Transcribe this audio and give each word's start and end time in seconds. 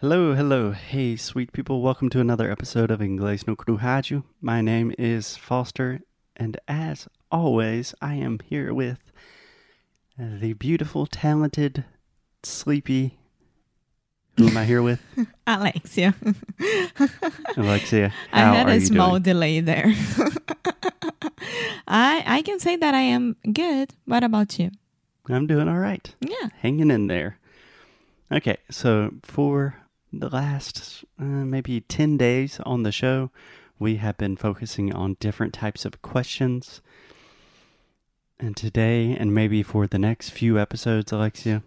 Hello, 0.00 0.32
hello. 0.32 0.70
Hey, 0.70 1.14
sweet 1.14 1.52
people. 1.52 1.82
Welcome 1.82 2.08
to 2.08 2.20
another 2.20 2.50
episode 2.50 2.90
of 2.90 3.00
Inglês 3.00 3.46
no 3.46 3.54
Rádio. 3.54 4.22
My 4.40 4.62
name 4.62 4.94
is 4.98 5.36
Foster, 5.36 6.00
and 6.34 6.56
as 6.66 7.06
always, 7.30 7.94
I 8.00 8.14
am 8.14 8.38
here 8.42 8.72
with 8.72 9.12
the 10.16 10.54
beautiful, 10.54 11.04
talented, 11.04 11.84
sleepy. 12.42 13.18
Who 14.38 14.48
am 14.48 14.56
I 14.56 14.64
here 14.64 14.80
with? 14.80 15.02
Alexia. 15.46 16.14
Alexia. 17.58 18.14
I 18.32 18.40
had 18.40 18.70
a 18.70 18.80
small 18.80 19.18
doing? 19.18 19.22
delay 19.22 19.60
there. 19.60 19.84
I 21.86 22.24
I 22.24 22.40
can 22.40 22.58
say 22.58 22.76
that 22.76 22.94
I 22.94 23.02
am 23.02 23.36
good. 23.52 23.90
What 24.06 24.24
about 24.24 24.58
you? 24.58 24.70
I'm 25.28 25.46
doing 25.46 25.68
all 25.68 25.78
right. 25.78 26.14
Yeah. 26.20 26.48
hanging 26.62 26.90
in 26.90 27.08
there. 27.08 27.36
Okay, 28.32 28.56
so 28.70 29.10
for 29.22 29.76
the 30.12 30.28
last 30.28 31.04
uh, 31.18 31.24
maybe 31.24 31.80
10 31.80 32.16
days 32.16 32.60
on 32.66 32.82
the 32.82 32.92
show, 32.92 33.30
we 33.78 33.96
have 33.96 34.16
been 34.18 34.36
focusing 34.36 34.92
on 34.92 35.16
different 35.20 35.54
types 35.54 35.84
of 35.84 36.02
questions. 36.02 36.80
And 38.38 38.56
today, 38.56 39.16
and 39.18 39.34
maybe 39.34 39.62
for 39.62 39.86
the 39.86 39.98
next 39.98 40.30
few 40.30 40.58
episodes, 40.58 41.12
Alexia, 41.12 41.62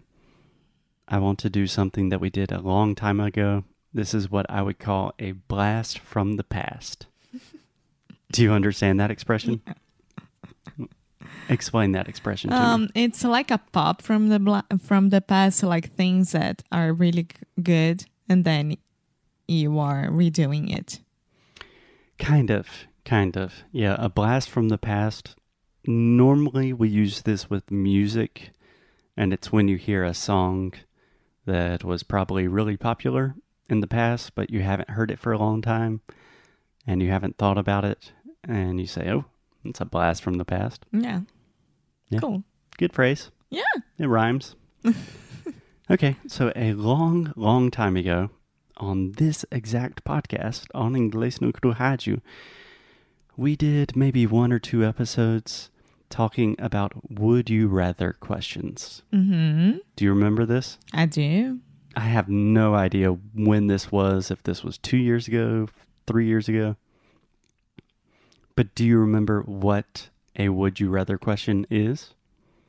I 1.06 1.18
want 1.18 1.38
to 1.40 1.50
do 1.50 1.66
something 1.66 2.08
that 2.08 2.20
we 2.20 2.30
did 2.30 2.50
a 2.50 2.60
long 2.60 2.94
time 2.94 3.20
ago. 3.20 3.64
This 3.92 4.14
is 4.14 4.30
what 4.30 4.46
I 4.48 4.62
would 4.62 4.78
call 4.78 5.14
a 5.18 5.32
blast 5.32 5.98
from 5.98 6.36
the 6.36 6.44
past. 6.44 7.06
do 8.32 8.42
you 8.42 8.52
understand 8.52 8.98
that 9.00 9.10
expression? 9.10 9.62
Explain 11.48 11.92
that 11.92 12.08
expression 12.08 12.50
to 12.50 12.56
me. 12.56 12.62
Um, 12.62 12.88
it's 12.94 13.22
like 13.22 13.50
a 13.50 13.58
pop 13.72 14.02
from 14.02 14.28
the 14.30 14.38
bla- 14.38 14.64
from 14.82 15.10
the 15.10 15.20
past, 15.20 15.62
like 15.62 15.94
things 15.94 16.32
that 16.32 16.62
are 16.72 16.92
really 16.92 17.26
good, 17.62 18.06
and 18.28 18.44
then 18.44 18.76
you 19.46 19.78
are 19.78 20.08
redoing 20.08 20.74
it. 20.74 21.00
Kind 22.18 22.50
of, 22.50 22.68
kind 23.04 23.36
of. 23.36 23.64
Yeah, 23.72 23.96
a 23.98 24.08
blast 24.08 24.48
from 24.48 24.68
the 24.68 24.78
past. 24.78 25.36
Normally, 25.86 26.72
we 26.72 26.88
use 26.88 27.22
this 27.22 27.50
with 27.50 27.70
music, 27.70 28.50
and 29.16 29.32
it's 29.32 29.52
when 29.52 29.68
you 29.68 29.76
hear 29.76 30.04
a 30.04 30.14
song 30.14 30.72
that 31.46 31.84
was 31.84 32.02
probably 32.02 32.48
really 32.48 32.76
popular 32.76 33.34
in 33.68 33.80
the 33.80 33.86
past, 33.86 34.34
but 34.34 34.50
you 34.50 34.60
haven't 34.60 34.90
heard 34.90 35.10
it 35.10 35.18
for 35.18 35.32
a 35.32 35.38
long 35.38 35.60
time, 35.60 36.00
and 36.86 37.02
you 37.02 37.10
haven't 37.10 37.36
thought 37.36 37.58
about 37.58 37.84
it, 37.84 38.12
and 38.42 38.80
you 38.80 38.86
say, 38.86 39.10
oh, 39.10 39.26
it's 39.64 39.80
a 39.80 39.84
blast 39.84 40.22
from 40.22 40.34
the 40.34 40.44
past. 40.44 40.86
Yeah. 40.92 41.20
Yeah. 42.08 42.20
Cool. 42.20 42.44
Good 42.78 42.92
phrase. 42.92 43.30
Yeah. 43.50 43.62
It 43.98 44.06
rhymes. 44.06 44.56
okay, 45.90 46.16
so 46.26 46.52
a 46.56 46.72
long, 46.72 47.32
long 47.36 47.70
time 47.70 47.96
ago, 47.96 48.30
on 48.76 49.12
this 49.12 49.44
exact 49.50 50.04
podcast, 50.04 50.66
on 50.74 50.94
Inglês 50.94 51.40
no 51.40 51.52
Rádio, 51.52 52.20
we 53.36 53.56
did 53.56 53.96
maybe 53.96 54.26
one 54.26 54.52
or 54.52 54.58
two 54.58 54.84
episodes 54.84 55.70
talking 56.10 56.54
about 56.58 56.92
would 57.10 57.50
you 57.50 57.68
rather 57.68 58.12
questions. 58.12 59.02
Mm-hmm. 59.12 59.78
Do 59.96 60.04
you 60.04 60.10
remember 60.10 60.46
this? 60.46 60.78
I 60.92 61.06
do. 61.06 61.60
I 61.96 62.00
have 62.00 62.28
no 62.28 62.74
idea 62.74 63.10
when 63.10 63.66
this 63.68 63.90
was, 63.90 64.30
if 64.30 64.42
this 64.42 64.62
was 64.62 64.78
two 64.78 64.96
years 64.96 65.28
ago, 65.28 65.68
three 66.06 66.26
years 66.26 66.48
ago. 66.48 66.76
But 68.56 68.74
do 68.74 68.84
you 68.84 68.98
remember 68.98 69.42
what 69.42 70.10
a 70.36 70.48
would 70.48 70.80
you 70.80 70.88
rather 70.88 71.18
question 71.18 71.66
is? 71.70 72.14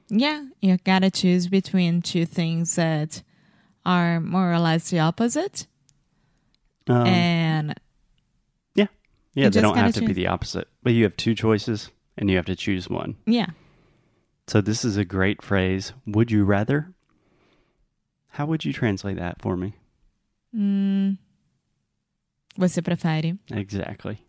Yeah, 0.09 0.45
you 0.61 0.77
gotta 0.83 1.09
choose 1.09 1.47
between 1.47 2.01
two 2.01 2.25
things 2.25 2.75
that 2.75 3.23
are 3.85 4.19
more 4.19 4.51
or 4.51 4.59
less 4.59 4.89
the 4.89 4.99
opposite, 4.99 5.67
Um, 6.87 7.07
and 7.07 7.73
Yeah, 8.75 8.87
yeah, 9.33 9.49
they 9.49 9.61
don't 9.61 9.77
have 9.77 9.93
to 9.93 10.01
be 10.01 10.13
the 10.13 10.27
opposite, 10.27 10.67
but 10.83 10.93
you 10.93 11.03
have 11.03 11.15
two 11.17 11.33
choices 11.33 11.89
and 12.17 12.29
you 12.29 12.35
have 12.35 12.45
to 12.45 12.55
choose 12.55 12.89
one. 12.89 13.15
yeah, 13.25 13.47
So 14.47 14.61
this 14.61 14.85
is 14.85 14.97
a 14.97 15.05
great 15.05 15.41
phrase. 15.41 15.93
Would 16.05 16.31
you 16.31 16.45
rather? 16.45 16.93
How 18.29 18.45
would 18.45 18.63
you 18.65 18.73
translate 18.73 19.17
that 19.17 19.41
for 19.41 19.57
me? 19.57 19.73
hum, 20.53 21.17
você 22.57 22.81
prefere? 22.81 23.37
Exactly. 23.51 24.19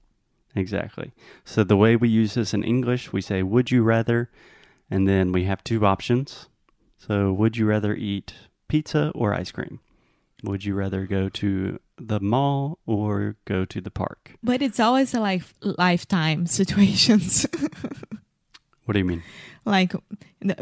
Exactly. 0.54 1.12
So 1.44 1.62
the 1.64 1.76
way 1.76 1.96
we 1.96 2.08
use 2.08 2.34
this 2.34 2.54
in 2.54 2.64
English, 2.64 3.12
we 3.12 3.20
say 3.20 3.42
would 3.42 3.70
you 3.70 3.82
rather 3.82 4.30
and 4.90 5.08
then 5.08 5.32
we 5.32 5.44
have 5.44 5.62
two 5.64 5.84
options. 5.84 6.48
So 6.98 7.32
would 7.32 7.56
you 7.56 7.66
rather 7.66 7.94
eat 7.94 8.34
pizza 8.68 9.12
or 9.14 9.34
ice 9.34 9.52
cream? 9.52 9.80
Would 10.42 10.64
you 10.64 10.74
rather 10.74 11.06
go 11.06 11.28
to 11.30 11.80
the 11.98 12.20
mall 12.20 12.78
or 12.86 13.36
go 13.46 13.64
to 13.64 13.80
the 13.80 13.90
park? 13.90 14.32
But 14.42 14.60
it's 14.62 14.78
always 14.80 15.14
a 15.14 15.20
life 15.20 15.54
lifetime 15.60 16.46
situations. 16.60 17.46
What 18.84 18.92
do 18.92 18.98
you 18.98 19.04
mean? 19.04 19.22
like 19.64 19.92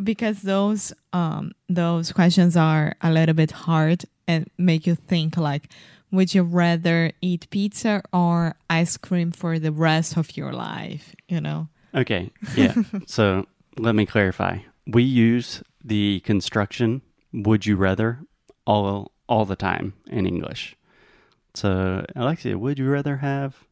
because 0.03 0.41
those 0.43 0.95
um 1.13 1.53
those 1.69 2.11
questions 2.11 2.57
are 2.57 2.95
a 3.03 3.13
little 3.13 3.35
bit 3.35 3.51
hard 3.51 4.05
and 4.27 4.49
make 4.57 4.87
you 4.87 4.95
think 4.95 5.37
like 5.37 5.69
would 6.11 6.35
you 6.35 6.43
rather 6.43 7.13
eat 7.21 7.47
pizza 7.51 8.01
or 8.15 8.55
ice 8.71 8.97
cream 8.97 9.31
for 9.31 9.59
the 9.59 9.71
rest 9.71 10.17
of 10.17 10.39
your 10.39 10.53
life 10.55 11.15
you 11.29 11.39
know 11.39 11.69
Okay, 11.95 12.33
yeah. 12.57 12.75
so 13.07 13.47
let 13.79 13.95
me 13.95 14.07
clarify. 14.07 14.59
We 14.87 15.03
use 15.03 15.63
the 15.83 16.21
construction 16.21 17.03
would 17.33 17.67
you 17.67 17.77
rather 17.77 18.21
all 18.67 19.13
all 19.29 19.45
the 19.45 19.57
time 19.57 19.95
in 20.07 20.27
English. 20.27 20.77
So 21.55 22.05
Alexia, 22.15 22.59
would 22.59 22.79
you 22.79 22.89
rather 22.89 23.19
have 23.19 23.65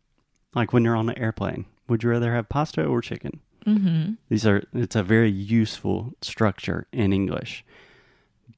like 0.55 0.73
when 0.73 0.85
you're 0.85 0.97
on 0.97 1.09
an 1.09 1.19
airplane, 1.19 1.67
would 1.89 2.03
you 2.03 2.11
rather 2.11 2.35
have 2.35 2.49
pasta 2.49 2.85
or 2.85 3.01
chicken? 3.01 3.41
mm-hmm. 3.67 4.15
These 4.29 4.47
are 4.47 4.63
it's 4.73 4.97
a 4.97 5.03
very 5.03 5.31
useful 5.31 6.15
structure 6.21 6.87
in 6.93 7.13
English. 7.13 7.65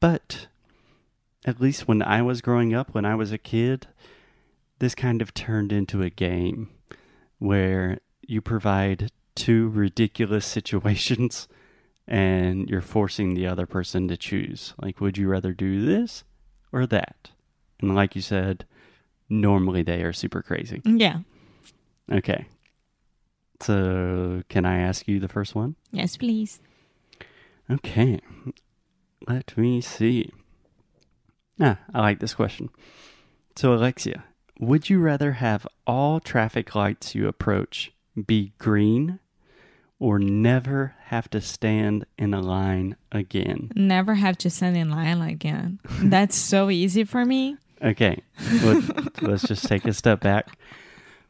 But 0.00 0.49
at 1.44 1.60
least 1.60 1.87
when 1.87 2.03
I 2.03 2.22
was 2.22 2.41
growing 2.41 2.75
up, 2.75 2.94
when 2.94 3.04
I 3.04 3.15
was 3.15 3.33
a 3.33 3.38
kid, 3.38 3.87
this 4.78 4.94
kind 4.94 5.22
of 5.22 5.34
turned 5.34 5.72
into 5.72 6.03
a 6.03 6.10
game 6.10 6.71
where 7.38 7.99
you 8.22 8.41
provide 8.41 9.10
two 9.34 9.69
ridiculous 9.69 10.47
situations 10.47 11.49
and 12.09 12.69
you're 12.69 12.81
forcing 12.81 13.34
the 13.34 13.47
other 13.47 13.67
person 13.67 14.09
to 14.09 14.17
choose. 14.17 14.75
Like, 14.81 15.00
would 15.00 15.17
you 15.19 15.28
rather 15.28 15.53
do 15.53 15.84
this 15.84 16.25
or 16.72 16.87
that? 16.87 17.31
And 17.81 17.95
like 17.95 18.15
you 18.15 18.22
said, 18.22 18.67
normally 19.28 19.83
they 19.83 20.03
are 20.03 20.12
super 20.12 20.43
crazy. 20.43 20.81
yeah 20.84 21.21
Okay. 22.12 22.47
So, 23.61 24.43
can 24.49 24.67
I 24.67 24.78
ask 24.78 25.09
you 25.09 25.19
the 25.21 25.28
first 25.28 25.55
one? 25.55 25.77
yes 25.91 26.16
please 26.16 26.61
Okay. 27.71 28.21
Let 29.27 29.56
me 29.56 29.81
see. 29.81 30.31
Ah, 31.59 31.78
I 31.95 32.01
like 32.01 32.19
this 32.21 32.34
question. 32.34 32.69
So, 33.56 33.72
Alexia, 33.72 34.25
would 34.61 34.91
you 34.91 34.99
rather 35.01 35.33
have 35.33 35.66
all 35.87 36.21
traffic 36.21 36.75
lights 36.75 37.15
you 37.15 37.27
approach 37.27 37.91
be 38.27 38.53
green 38.59 39.19
or 40.04 40.19
never 40.19 40.94
have 41.06 41.26
to 41.31 41.41
stand 41.41 42.04
in 42.19 42.34
a 42.34 42.41
line 42.41 42.97
again? 43.12 43.70
never 43.75 44.15
have 44.15 44.37
to 44.37 44.50
stand 44.50 44.76
in 44.76 44.91
line 44.91 45.20
again 45.22 45.78
that's 46.15 46.37
so 46.37 46.70
easy 46.70 47.04
for 47.04 47.25
me 47.25 47.56
Okay, 47.82 48.22
let, 48.62 49.22
let's 49.22 49.42
just 49.47 49.66
take 49.69 49.84
a 49.84 49.92
step 49.92 50.20
back. 50.20 50.56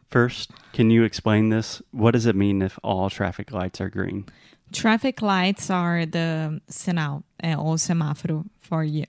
First, 0.08 0.52
can 0.72 0.88
you 0.90 1.02
explain 1.02 1.48
this? 1.48 1.82
What 1.90 2.12
does 2.12 2.26
it 2.26 2.36
mean 2.36 2.62
if 2.62 2.78
all 2.84 3.10
traffic 3.10 3.50
lights 3.50 3.80
are 3.80 3.90
green? 3.90 4.26
traffic 4.72 5.20
lights 5.22 5.70
are 5.70 6.06
the 6.06 6.60
sinal 6.70 7.22
uh, 7.42 7.54
or 7.54 7.74
semáforo 7.76 8.44
for 8.58 8.82
you 8.84 9.04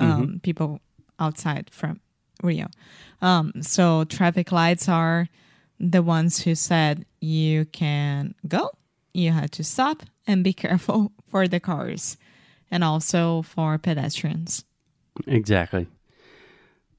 um, 0.00 0.40
people 0.42 0.80
outside 1.18 1.68
from 1.70 2.00
Rio. 2.42 2.66
Um, 3.20 3.52
so 3.62 4.04
traffic 4.04 4.52
lights 4.52 4.88
are 4.88 5.28
the 5.78 6.02
ones 6.02 6.42
who 6.42 6.54
said 6.54 7.04
you 7.20 7.64
can 7.66 8.34
go, 8.46 8.70
you 9.14 9.32
had 9.32 9.52
to 9.52 9.64
stop 9.64 10.02
and 10.26 10.44
be 10.44 10.52
careful 10.64 11.12
for 11.28 11.48
the 11.48 11.60
cars 11.60 12.16
and 12.70 12.82
also 12.82 13.42
for 13.42 13.78
pedestrians. 13.78 14.64
Exactly. 15.26 15.86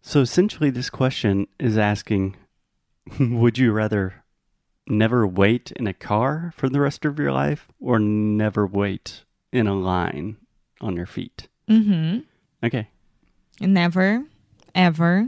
So 0.02 0.22
essentially, 0.22 0.70
this 0.70 0.90
question 0.90 1.48
is 1.60 1.78
asking 1.78 2.36
Would 3.20 3.58
you 3.58 3.72
rather 3.72 4.24
never 4.88 5.26
wait 5.26 5.72
in 5.72 5.88
a 5.88 5.94
car 5.94 6.54
for 6.56 6.70
the 6.70 6.80
rest 6.80 7.06
of 7.06 7.18
your 7.20 7.32
life 7.32 7.68
or 7.80 8.00
never 8.00 8.68
wait 8.68 9.24
in 9.52 9.68
a 9.68 9.76
line 9.76 10.38
on 10.82 10.96
your 10.96 11.06
feet? 11.06 11.48
Mm-hmm. 11.70 12.20
Okay. 12.66 12.88
Never, 13.60 14.26
ever 14.76 15.28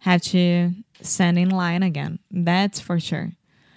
have 0.00 0.22
to 0.22 0.72
stand 1.00 1.38
in 1.38 1.50
line 1.50 1.82
again. 1.82 2.18
That's 2.30 2.80
for 2.80 2.98
sure. 2.98 3.32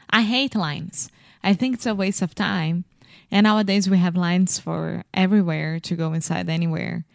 I 0.10 0.22
hate 0.22 0.56
lines. 0.56 1.10
I 1.46 1.54
think 1.54 1.76
it's 1.76 1.86
a 1.86 1.94
waste 1.94 2.24
of 2.24 2.34
time. 2.34 2.86
And 3.32 3.46
nowadays 3.46 3.90
we 3.90 4.00
have 4.00 4.16
lines 4.16 4.60
for 4.60 5.04
everywhere 5.14 5.80
to 5.82 5.96
go 5.96 6.14
inside 6.14 6.50
anywhere, 6.50 7.06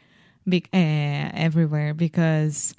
be- 0.49 0.65
uh, 0.73 1.31
everywhere 1.35 1.94
because 1.94 2.75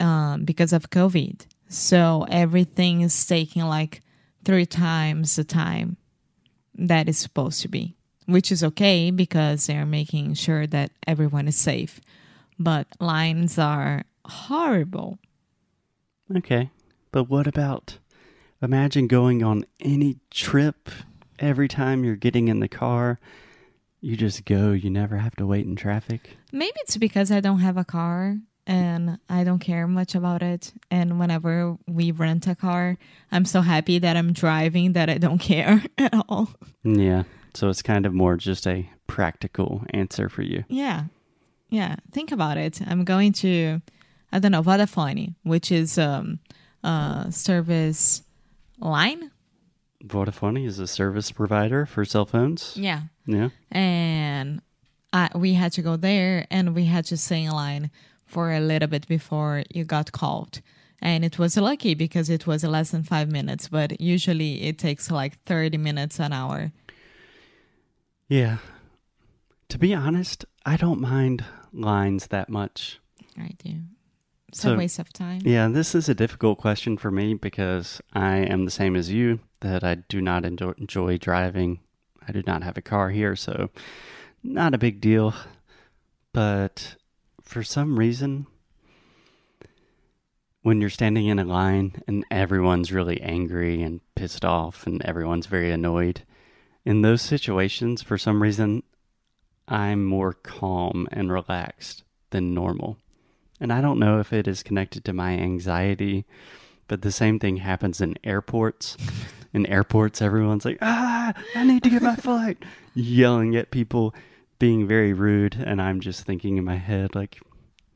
um, 0.00 0.44
because 0.44 0.72
of 0.72 0.90
COVID. 0.90 1.46
So 1.68 2.26
everything 2.30 3.02
is 3.02 3.26
taking 3.26 3.64
like 3.64 4.00
three 4.44 4.64
times 4.64 5.36
the 5.36 5.44
time 5.44 5.98
that 6.74 7.08
is 7.08 7.18
supposed 7.18 7.60
to 7.62 7.68
be, 7.68 7.94
which 8.26 8.50
is 8.50 8.64
okay 8.64 9.10
because 9.10 9.66
they're 9.66 9.84
making 9.84 10.34
sure 10.34 10.66
that 10.66 10.90
everyone 11.06 11.48
is 11.48 11.56
safe. 11.56 12.00
But 12.58 12.86
lines 12.98 13.58
are 13.58 14.04
horrible. 14.24 15.18
Okay. 16.34 16.70
But 17.12 17.24
what 17.24 17.46
about 17.46 17.98
imagine 18.62 19.06
going 19.06 19.42
on 19.42 19.64
any 19.80 20.18
trip 20.30 20.90
every 21.38 21.68
time 21.68 22.04
you're 22.04 22.16
getting 22.16 22.48
in 22.48 22.60
the 22.60 22.68
car? 22.68 23.18
You 24.00 24.16
just 24.16 24.44
go, 24.44 24.72
you 24.72 24.90
never 24.90 25.16
have 25.16 25.34
to 25.36 25.46
wait 25.46 25.66
in 25.66 25.76
traffic. 25.76 26.36
Maybe 26.52 26.74
it's 26.82 26.96
because 26.96 27.32
I 27.32 27.40
don't 27.40 27.60
have 27.60 27.76
a 27.76 27.84
car 27.84 28.36
and 28.66 29.18
I 29.28 29.44
don't 29.44 29.58
care 29.58 29.88
much 29.88 30.14
about 30.14 30.42
it. 30.42 30.72
And 30.90 31.18
whenever 31.18 31.76
we 31.86 32.12
rent 32.12 32.46
a 32.46 32.54
car, 32.54 32.98
I'm 33.32 33.44
so 33.44 33.62
happy 33.62 33.98
that 33.98 34.16
I'm 34.16 34.32
driving 34.32 34.92
that 34.92 35.08
I 35.08 35.18
don't 35.18 35.38
care 35.52 35.82
at 35.96 36.14
all. 36.28 36.50
Yeah. 36.84 37.24
So 37.54 37.68
it's 37.68 37.82
kind 37.82 38.06
of 38.06 38.12
more 38.12 38.36
just 38.36 38.66
a 38.66 38.88
practical 39.06 39.82
answer 39.90 40.28
for 40.28 40.42
you. 40.42 40.64
Yeah. 40.68 41.04
Yeah. 41.70 41.96
Think 42.12 42.30
about 42.30 42.56
it. 42.56 42.80
I'm 42.86 43.04
going 43.04 43.32
to, 43.34 43.80
I 44.30 44.38
don't 44.38 44.52
know, 44.52 44.62
Vodafone, 44.62 45.34
which 45.42 45.72
is 45.72 45.98
um, 45.98 46.38
a 46.84 47.26
service 47.30 48.22
line. 48.80 49.30
Vodafone 50.04 50.64
is 50.64 50.78
a 50.78 50.86
service 50.86 51.32
provider 51.32 51.84
for 51.86 52.04
cell 52.04 52.24
phones. 52.26 52.76
Yeah. 52.76 53.02
Yeah. 53.26 53.48
And 53.70 54.62
I, 55.12 55.30
we 55.34 55.54
had 55.54 55.72
to 55.72 55.82
go 55.82 55.96
there 55.96 56.46
and 56.50 56.74
we 56.74 56.84
had 56.84 57.04
to 57.06 57.16
stay 57.16 57.44
in 57.44 57.50
line 57.50 57.90
for 58.26 58.52
a 58.52 58.60
little 58.60 58.88
bit 58.88 59.08
before 59.08 59.64
you 59.74 59.84
got 59.84 60.12
called. 60.12 60.60
And 61.00 61.24
it 61.24 61.38
was 61.38 61.56
lucky 61.56 61.94
because 61.94 62.28
it 62.28 62.46
was 62.46 62.64
less 62.64 62.90
than 62.90 63.04
five 63.04 63.30
minutes, 63.30 63.68
but 63.68 64.00
usually 64.00 64.64
it 64.64 64.78
takes 64.78 65.10
like 65.10 65.42
30 65.44 65.78
minutes 65.78 66.18
an 66.18 66.32
hour. 66.32 66.72
Yeah. 68.28 68.58
To 69.68 69.78
be 69.78 69.94
honest, 69.94 70.44
I 70.66 70.76
don't 70.76 71.00
mind 71.00 71.44
lines 71.72 72.28
that 72.28 72.48
much. 72.48 73.00
I 73.38 73.50
do. 73.62 73.74
It's 74.48 74.60
So- 74.62 74.74
a 74.74 74.78
waste 74.78 74.98
of 74.98 75.12
time. 75.12 75.42
Yeah, 75.44 75.68
this 75.68 75.94
is 75.94 76.08
a 76.08 76.14
difficult 76.14 76.58
question 76.58 76.96
for 76.96 77.10
me 77.10 77.34
because 77.34 78.00
I 78.14 78.36
am 78.38 78.64
the 78.64 78.70
same 78.70 78.96
as 78.96 79.10
you 79.10 79.40
that 79.60 79.84
I 79.84 79.96
do 79.96 80.20
not 80.22 80.44
enjoy, 80.44 80.72
enjoy 80.78 81.18
driving. 81.18 81.80
I 82.26 82.32
do 82.32 82.42
not 82.46 82.62
have 82.62 82.76
a 82.76 82.82
car 82.82 83.10
here, 83.10 83.36
so 83.36 83.70
not 84.42 84.74
a 84.74 84.78
big 84.78 85.00
deal. 85.00 85.34
But 86.32 86.96
for 87.42 87.62
some 87.62 87.98
reason, 87.98 88.46
when 90.62 90.80
you're 90.80 90.90
standing 90.90 91.26
in 91.26 91.38
a 91.38 91.44
line 91.44 92.02
and 92.06 92.24
everyone's 92.30 92.92
really 92.92 93.20
angry 93.20 93.82
and 93.82 94.00
pissed 94.14 94.44
off 94.44 94.86
and 94.86 95.02
everyone's 95.02 95.46
very 95.46 95.70
annoyed, 95.70 96.22
in 96.84 97.02
those 97.02 97.22
situations, 97.22 98.02
for 98.02 98.16
some 98.16 98.42
reason, 98.42 98.82
I'm 99.66 100.04
more 100.04 100.32
calm 100.32 101.06
and 101.10 101.30
relaxed 101.30 102.02
than 102.30 102.54
normal. 102.54 102.98
And 103.60 103.72
I 103.72 103.80
don't 103.80 103.98
know 103.98 104.20
if 104.20 104.32
it 104.32 104.46
is 104.46 104.62
connected 104.62 105.04
to 105.04 105.12
my 105.12 105.32
anxiety, 105.32 106.24
but 106.86 107.02
the 107.02 107.12
same 107.12 107.38
thing 107.38 107.58
happens 107.58 108.00
in 108.00 108.16
airports. 108.24 108.96
In 109.54 109.64
airports, 109.64 110.20
everyone's 110.20 110.66
like, 110.66 110.76
ah, 110.82 111.32
I 111.56 111.64
need 111.64 111.82
to 111.84 111.88
get 111.88 112.02
my 112.02 112.16
flight, 112.16 112.62
yelling 112.94 113.56
at 113.56 113.70
people, 113.70 114.14
being 114.58 114.86
very 114.86 115.14
rude. 115.14 115.56
And 115.56 115.80
I'm 115.80 116.00
just 116.00 116.24
thinking 116.24 116.58
in 116.58 116.64
my 116.64 116.76
head, 116.76 117.14
like, 117.14 117.40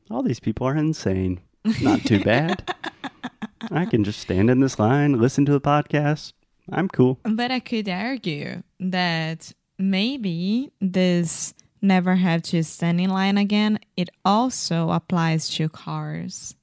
all 0.09 0.23
these 0.23 0.39
people 0.39 0.67
are 0.67 0.75
insane. 0.75 1.41
Not 1.79 2.01
too 2.01 2.23
bad. 2.23 2.75
I 3.71 3.85
can 3.85 4.03
just 4.03 4.19
stand 4.19 4.49
in 4.49 4.61
this 4.61 4.79
line, 4.79 5.19
listen 5.19 5.45
to 5.45 5.53
a 5.53 5.61
podcast. 5.61 6.33
I'm 6.71 6.87
cool. 6.87 7.19
But 7.23 7.51
I 7.51 7.59
could 7.59 7.87
argue 7.87 8.63
that 8.79 9.51
maybe 9.77 10.71
this 10.81 11.53
never 11.83 12.15
have 12.15 12.41
to 12.43 12.63
stand 12.63 12.99
in 13.01 13.09
line 13.09 13.37
again, 13.37 13.77
it 13.97 14.09
also 14.25 14.89
applies 14.91 15.49
to 15.49 15.69
cars. 15.69 16.55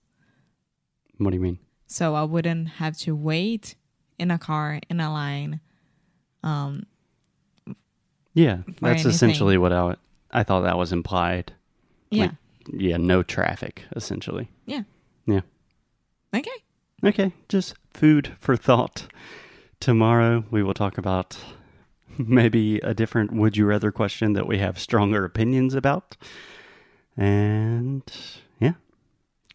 What 1.19 1.31
do 1.31 1.37
you 1.37 1.43
mean? 1.43 1.59
So 1.87 2.15
I 2.15 2.23
wouldn't 2.25 2.69
have 2.69 2.97
to 2.99 3.15
wait 3.15 3.75
in 4.19 4.31
a 4.31 4.39
car 4.39 4.81
in 4.89 5.01
a 5.01 5.13
line. 5.13 5.61
Um, 6.43 6.87
Yeah, 8.35 8.59
that's 8.81 8.83
anything. 9.05 9.11
essentially 9.11 9.59
what 9.59 9.73
I, 9.73 9.97
I 10.31 10.43
thought 10.43 10.63
that 10.63 10.79
was 10.79 10.93
implied. 10.93 11.53
yeah. 12.11 12.23
Like- 12.23 12.31
Yeah, 12.73 12.97
no 12.99 13.23
traffic, 13.23 13.83
essentially. 13.97 14.49
yeah. 14.67 14.83
Yeah. 15.27 15.41
Okay. 16.35 16.51
Okay, 17.05 17.33
just 17.49 17.75
food 17.93 18.33
for 18.39 18.57
thought. 18.57 19.07
Tomorrow 19.81 20.45
we 20.51 20.63
will 20.63 20.75
talk 20.75 20.99
about 20.99 21.39
maybe 22.29 22.79
a 22.79 22.95
different 22.95 23.33
would 23.33 23.57
you 23.57 23.67
rather 23.67 23.91
question 23.93 24.33
that 24.35 24.47
we 24.47 24.59
have 24.59 24.79
stronger 24.79 25.25
opinions 25.25 25.75
about. 25.75 26.17
And 27.17 28.03
yeah, 28.59 28.75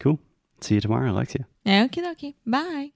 cool. 0.00 0.20
See 0.60 0.76
you 0.76 0.80
tomorrow, 0.80 1.10
Alexia. 1.10 1.46
Okie 1.66 2.02
dokie. 2.02 2.34
Bye. 2.46 2.92